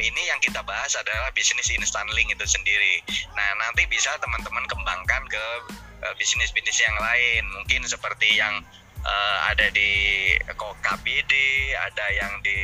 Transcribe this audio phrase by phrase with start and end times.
[0.00, 3.04] ini yang kita bahas adalah bisnis instant link itu sendiri.
[3.36, 5.44] Nah, nanti bisa teman-teman kembangkan ke
[6.02, 8.64] uh, bisnis-bisnis yang lain, mungkin seperti yang
[9.04, 11.32] uh, ada di KBD,
[11.76, 12.58] ada yang di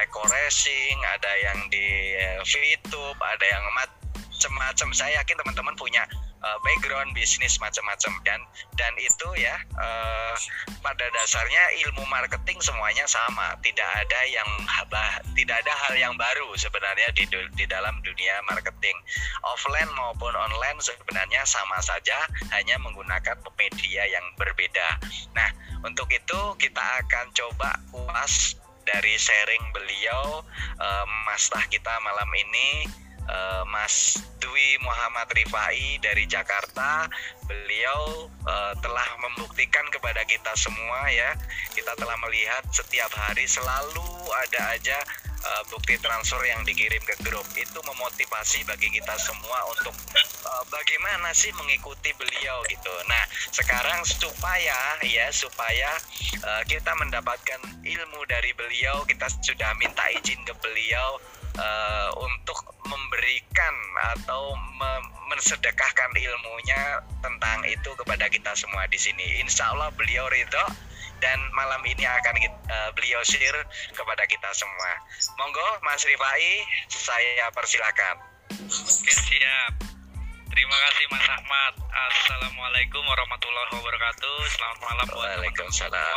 [0.00, 4.88] Eco Racing, ada yang di VTube, ada yang macam-macam.
[4.96, 6.02] Saya yakin teman-teman punya
[6.42, 8.40] uh, background bisnis macam-macam dan
[8.76, 10.34] dan itu ya uh,
[10.82, 13.54] pada dasarnya ilmu marketing semuanya sama.
[13.62, 14.48] Tidak ada yang
[15.38, 17.24] tidak ada hal yang baru sebenarnya di
[17.56, 18.94] di dalam dunia marketing.
[19.46, 24.98] Offline maupun online sebenarnya sama saja hanya menggunakan media yang berbeda.
[25.38, 25.48] Nah
[25.86, 30.42] untuk itu kita akan coba uas dari sharing beliau
[30.82, 32.90] uh, Mas Tah kita malam ini
[33.28, 37.06] uh, Mas Dwi Muhammad Rifai dari Jakarta.
[37.46, 41.36] Beliau uh, telah membuktikan kepada kita semua ya,
[41.76, 44.08] kita telah melihat setiap hari selalu
[44.48, 44.98] ada aja
[45.42, 47.46] uh, bukti transfer yang dikirim ke grup.
[47.54, 49.94] Itu memotivasi bagi kita semua untuk
[50.46, 52.94] uh, bagaimana sih mengikuti beliau gitu.
[53.10, 55.90] Nah, sekarang supaya ya supaya
[56.42, 61.18] uh, kita mendapatkan ilmu dari beliau, kita sudah minta izin ke beliau
[61.58, 63.74] uh, untuk memberikan
[64.14, 69.40] atau me- mensedekahkan ilmunya tentang itu kepada kita semua di sini.
[69.40, 70.66] Insya Allah beliau ridho
[71.24, 73.64] dan malam ini akan kita, uh, beliau share
[73.96, 74.90] kepada kita semua.
[75.40, 78.20] Monggo Mas Rifai, saya persilakan.
[78.52, 79.72] Oke siap.
[80.52, 81.74] Terima kasih Mas Ahmad.
[82.12, 84.36] Assalamualaikum warahmatullahi wabarakatuh.
[84.52, 86.12] Selamat malam buat Waalaikumsalam.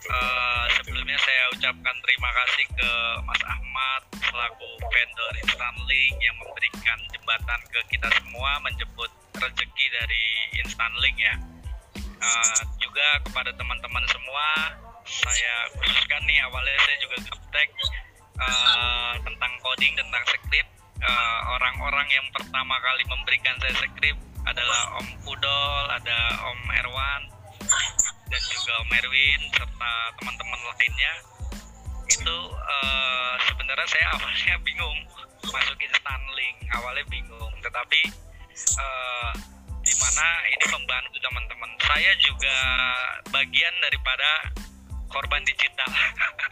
[0.00, 2.90] Uh, sebelumnya saya ucapkan terima kasih ke
[3.28, 10.24] Mas Ahmad selaku vendor Instanlink yang memberikan jembatan ke kita semua menjemput rezeki dari
[10.64, 11.36] Instanlink ya.
[12.20, 14.48] Uh, juga kepada teman-teman semua
[15.04, 17.68] saya khususkan nih awalnya saya juga gaptek
[18.40, 20.70] uh, tentang coding tentang script
[21.56, 26.18] orang-orang uh, yang pertama kali memberikan saya script adalah Om Pudol, ada
[26.48, 27.22] Om Erwan,
[28.30, 29.92] dan juga Om Erwin serta
[30.22, 31.12] teman-teman lainnya
[32.10, 34.98] itu uh, sebenarnya saya awalnya bingung
[35.50, 37.54] masukin Stanlink awalnya bingung.
[37.58, 38.00] Tetapi
[38.78, 39.30] uh,
[39.82, 41.70] di mana ini membantu teman-teman.
[41.82, 42.56] Saya juga
[43.34, 44.30] bagian daripada
[45.10, 45.90] korban digital.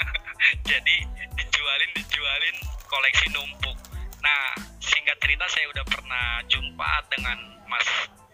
[0.70, 0.96] Jadi
[1.38, 2.56] dijualin dijualin
[2.90, 3.78] koleksi numpuk.
[4.18, 4.42] Nah
[4.82, 7.38] singkat cerita saya udah pernah jumpa dengan
[7.70, 7.86] Mas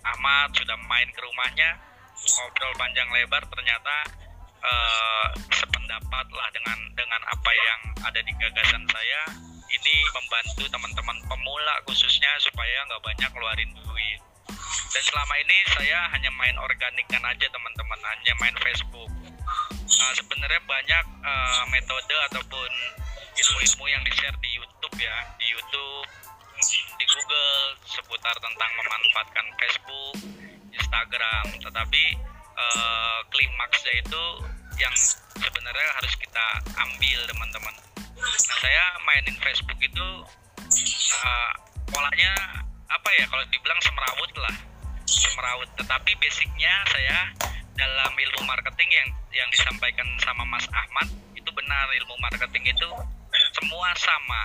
[0.05, 3.97] Ahmad sudah main ke rumahnya ngobrol panjang lebar ternyata
[4.65, 9.23] uh, sependapat lah dengan dengan apa yang ada di gagasan saya.
[9.75, 14.21] Ini membantu teman-teman pemula khususnya supaya nggak banyak keluarin duit.
[14.95, 17.99] Dan selama ini saya hanya main organikan aja teman-teman.
[17.99, 19.11] Hanya main Facebook.
[19.85, 22.71] Uh, sebenarnya banyak uh, metode ataupun
[23.35, 25.17] ilmu-ilmu yang di share di YouTube ya.
[25.43, 26.07] Di YouTube
[26.95, 27.59] di Google
[27.91, 30.44] seputar tentang memanfaatkan Facebook
[30.95, 31.59] Instagram.
[31.59, 32.03] Tetapi
[32.55, 34.23] uh, klimaksnya itu
[34.79, 34.95] yang
[35.43, 36.47] sebenarnya harus kita
[36.79, 37.75] ambil teman-teman.
[38.15, 40.07] Nah saya mainin Facebook itu
[41.19, 41.53] uh,
[41.91, 42.31] polanya
[42.87, 44.55] apa ya kalau dibilang semerawut lah.
[45.03, 47.35] Semerawut tetapi basicnya saya
[47.75, 52.89] dalam ilmu marketing yang yang disampaikan sama Mas Ahmad itu benar ilmu marketing itu
[53.59, 54.43] semua sama.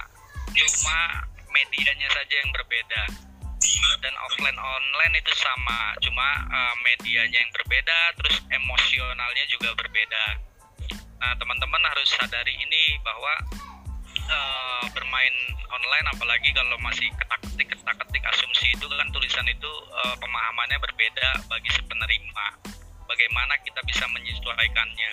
[0.49, 3.28] Cuma medianya saja yang berbeda
[3.99, 5.93] dan offline online itu sama.
[5.99, 10.23] Cuma uh, medianya yang berbeda terus emosionalnya juga berbeda.
[11.19, 13.33] Nah teman-teman harus sadari ini bahwa
[14.31, 15.35] uh, bermain
[15.69, 21.69] online apalagi kalau masih ketak-ketik ketak-ketik asumsi itu kan tulisan itu uh, pemahamannya berbeda bagi
[21.75, 22.47] si penerima.
[23.09, 25.11] Bagaimana kita bisa menyesuaikannya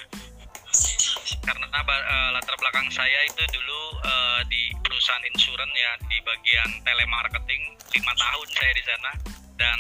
[1.43, 7.63] karena uh, latar belakang saya itu dulu uh, di perusahaan insurans ya di bagian telemarketing
[7.97, 9.13] lima tahun saya di sana.
[9.57, 9.79] Dan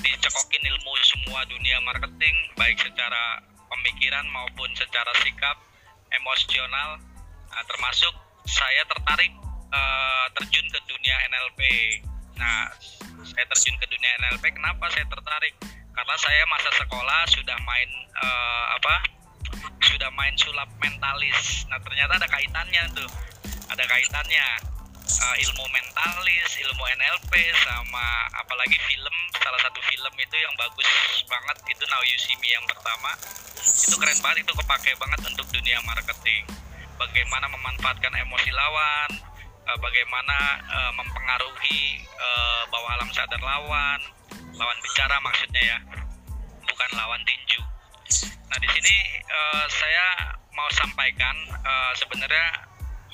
[0.00, 5.56] dicekokin ilmu semua dunia marketing baik secara pemikiran maupun secara sikap
[6.14, 7.00] emosional.
[7.52, 8.14] Nah, termasuk
[8.46, 9.32] saya tertarik
[9.74, 11.60] uh, terjun ke dunia NLP
[12.36, 12.68] nah
[13.24, 15.54] saya terjun ke dunia NLP kenapa saya tertarik?
[15.96, 19.15] Karena saya masa sekolah sudah main uh, apa
[19.82, 21.64] sudah main sulap mentalis.
[21.72, 23.10] Nah ternyata ada kaitannya tuh.
[23.66, 24.46] Ada kaitannya
[25.06, 27.32] uh, ilmu mentalis ilmu NLP
[27.64, 28.06] sama
[28.36, 29.16] apalagi film.
[29.40, 30.88] Salah satu film itu yang bagus
[31.26, 33.10] banget itu Now You See Me yang pertama.
[33.62, 36.44] Itu keren banget itu kepake banget untuk dunia marketing.
[36.96, 39.10] Bagaimana memanfaatkan emosi lawan
[39.68, 40.36] uh, bagaimana
[40.70, 44.00] uh, mempengaruhi uh, bawah alam sadar lawan.
[44.56, 45.78] Lawan bicara maksudnya ya
[46.66, 47.60] bukan lawan tinju
[48.46, 48.96] Nah di sini
[49.26, 50.06] uh, saya
[50.54, 52.46] mau sampaikan uh, sebenarnya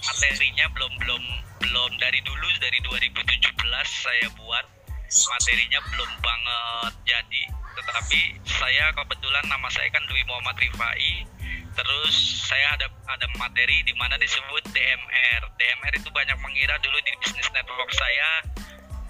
[0.03, 1.23] materinya belum belum
[1.63, 3.57] belum dari dulu dari 2017
[3.87, 4.67] saya buat.
[5.13, 7.43] Materinya belum banget jadi
[7.73, 11.25] tetapi saya kebetulan nama saya kan Dwi Muhammad Rifai.
[11.73, 12.17] Terus
[12.49, 17.49] saya ada ada materi di mana disebut DMR DMR itu banyak mengira dulu di bisnis
[17.55, 18.31] network saya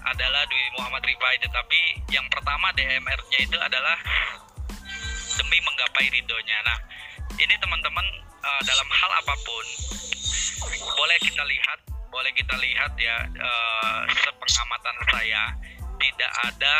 [0.03, 1.81] adalah Dwi Muhammad Rifai tetapi
[2.11, 3.97] yang pertama DMR-nya itu adalah
[5.37, 6.57] demi menggapai ridhonya.
[6.65, 6.79] Nah
[7.39, 8.05] ini teman-teman
[8.43, 9.65] uh, dalam hal apa pun
[10.93, 11.79] boleh kita lihat
[12.13, 15.43] boleh kita lihat ya uh, sepengamatan saya.
[15.97, 16.75] Tidak ada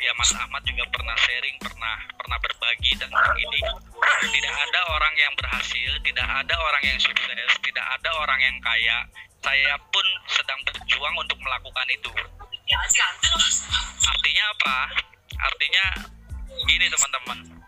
[0.00, 3.60] ya Mas Ahmad juga pernah sharing pernah pernah berbagi tentang ini.
[4.30, 8.98] Tidak ada orang yang berhasil tidak ada orang yang sukses tidak ada orang yang kaya.
[9.40, 12.12] Saya pun sedang berjuang untuk melakukan itu.
[14.04, 14.76] Artinya apa?
[15.40, 15.84] Artinya
[16.68, 17.59] ini teman-teman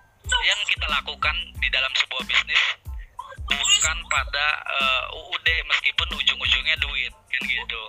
[0.47, 2.63] yang kita lakukan di dalam sebuah bisnis
[3.53, 7.83] bukan pada uh, eh, UUD meskipun ujung-ujungnya duit kan gitu.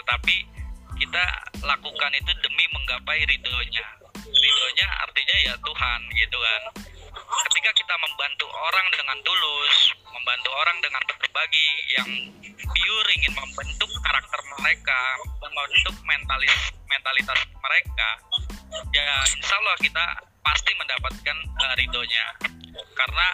[0.00, 0.36] Tetapi
[0.94, 1.24] kita
[1.64, 3.86] lakukan itu demi menggapai ridhonya.
[4.24, 6.62] Ridhonya artinya ya Tuhan gitu kan.
[7.50, 9.76] Ketika kita membantu orang dengan tulus
[10.14, 12.08] membantu orang dengan berbagi yang
[12.54, 15.00] pure ingin membentuk karakter mereka
[15.42, 16.54] membentuk mentalis
[16.88, 18.08] mentalitas mereka
[18.94, 20.04] ya insya Allah kita
[20.44, 22.24] pasti mendapatkan uh, ridhonya.
[22.94, 23.26] Karena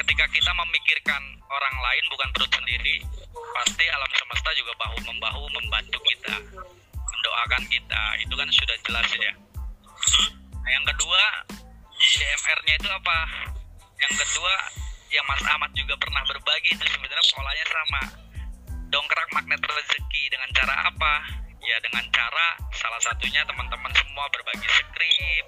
[0.00, 3.04] ketika kita memikirkan orang lain bukan perut sendiri
[3.54, 6.34] pasti alam semesta juga bahu membahu membantu kita
[6.96, 8.02] mendoakan kita.
[8.24, 9.32] Itu kan sudah jelas ya.
[10.64, 11.22] Nah, yang kedua
[11.98, 13.18] DMR-nya itu apa?
[13.98, 14.54] Yang kedua
[15.08, 18.02] yang Mas Ahmad juga pernah berbagi itu sebenarnya polanya sama.
[18.88, 21.37] Dongkrak magnet rezeki dengan cara apa
[21.68, 25.44] ya dengan cara salah satunya teman-teman semua berbagi skrip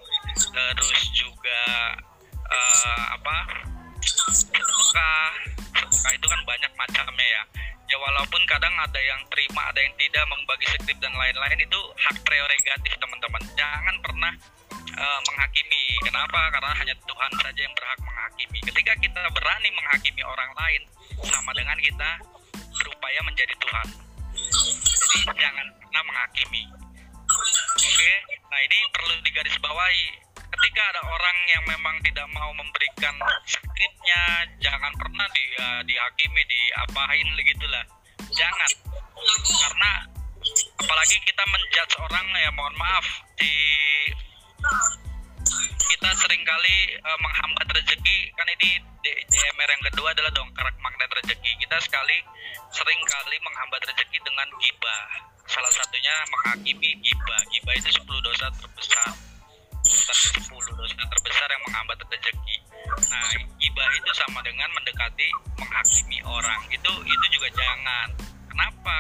[0.53, 1.63] terus juga
[2.45, 3.37] uh, apa
[4.29, 5.31] sedekah
[5.73, 7.43] sedekah itu kan banyak macamnya ya.
[7.91, 12.17] Ya walaupun kadang ada yang terima ada yang tidak membagi skrip dan lain-lain itu hak
[12.23, 13.43] prerogatif teman-teman.
[13.59, 14.33] Jangan pernah
[14.95, 15.85] uh, menghakimi.
[16.07, 16.41] Kenapa?
[16.55, 18.59] Karena hanya Tuhan saja yang berhak menghakimi.
[18.63, 20.83] Ketika kita berani menghakimi orang lain
[21.27, 22.11] sama dengan kita
[22.79, 23.87] berupaya menjadi Tuhan.
[24.31, 26.63] Jadi jangan pernah menghakimi.
[27.83, 28.13] Oke
[28.47, 30.07] nah ini perlu digarisbawahi.
[30.39, 34.23] Ketika ada orang yang memang tidak mau memberikan skripnya
[34.63, 37.85] jangan pernah dia dihakimi diapain lah
[38.31, 38.71] jangan.
[39.51, 39.93] Karena
[40.79, 43.55] apalagi kita menjudge orang ya mohon maaf di
[45.91, 48.71] kita sering kali uh, menghambat rezeki kan ini
[49.05, 52.19] DMR yang kedua adalah dongkrak magnet rezeki kita sekali
[52.73, 55.05] sering kali menghambat rezeki dengan gibah
[55.49, 59.11] salah satunya menghakimi gibah gibah itu 10 dosa terbesar
[59.81, 62.57] urutan 10 dosa terbesar yang menghambat rezeki.
[63.11, 66.61] Nah, ibah itu sama dengan mendekati menghakimi orang.
[66.69, 68.09] Itu itu juga jangan.
[68.51, 68.95] Kenapa?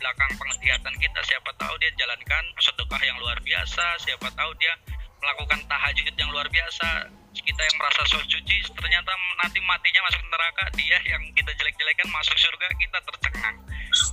[0.00, 1.20] Belakang penglihatan kita.
[1.28, 3.84] Siapa tahu dia jalankan sedekah yang luar biasa.
[4.00, 4.72] Siapa tahu dia
[5.20, 7.12] melakukan tahajud yang luar biasa.
[7.30, 10.64] Kita yang merasa so suci, ternyata nanti matinya masuk neraka.
[10.74, 13.56] Dia yang kita jelek-jelekan masuk surga, kita tercengang.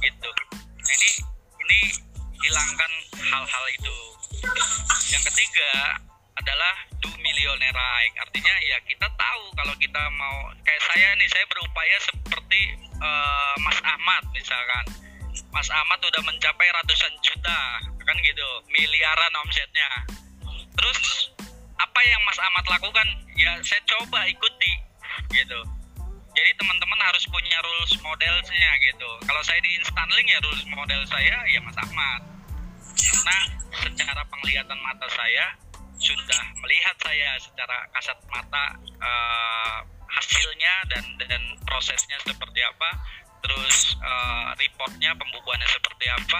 [0.03, 0.29] Gitu.
[0.59, 1.09] Nah, ini
[1.65, 1.79] ini
[2.37, 3.97] hilangkan hal-hal itu
[5.09, 5.97] yang ketiga
[6.37, 7.73] adalah do millionaire
[8.21, 12.61] artinya ya kita tahu kalau kita mau kayak saya nih saya berupaya seperti
[13.01, 14.85] uh, Mas Ahmad misalkan
[15.57, 19.89] Mas Ahmad udah mencapai ratusan juta kan gitu miliaran omsetnya.
[20.77, 21.33] Terus
[21.81, 23.09] apa yang Mas Ahmad lakukan?
[23.33, 24.69] Ya saya coba ikuti
[25.33, 25.57] gitu.
[26.37, 29.09] Jadi teman-teman harus punya rules modelnya gitu.
[29.25, 32.21] Kalau saya di Installing ya rules model saya ya Mas Ahmad
[32.93, 33.37] karena
[33.81, 35.57] secara penglihatan mata saya
[35.97, 42.89] sudah melihat saya secara kasat mata uh, hasilnya dan dan prosesnya seperti apa
[43.43, 46.39] terus uh, reportnya pembukuannya seperti apa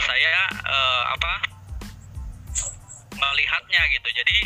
[0.00, 1.32] saya uh, apa
[3.20, 4.08] melihatnya gitu.
[4.10, 4.38] Jadi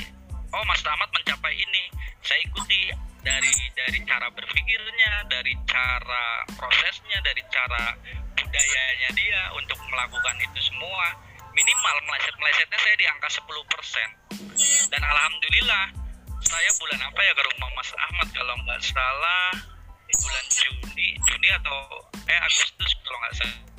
[0.51, 1.85] oh Mas Ahmad mencapai ini.
[2.25, 7.93] Saya ikuti dari dari cara berpikirnya dari cara prosesnya dari cara
[8.35, 11.07] budayanya dia untuk melakukan itu semua.
[11.55, 13.47] Minimal meleset-melesetnya saya di angka 10%
[14.91, 15.87] dan alhamdulillah
[16.43, 18.29] saya bulan apa ya ke rumah Mas Ahmad?
[18.35, 19.74] Kalau nggak salah
[20.21, 21.79] bulan Juni Juni atau
[22.31, 23.74] eh Agustus kalau nggak salah